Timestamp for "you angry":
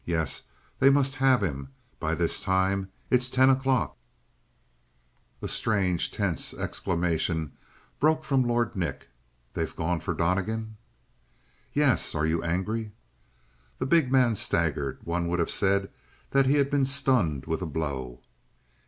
12.25-12.93